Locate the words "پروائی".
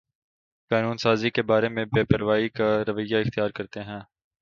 2.05-2.49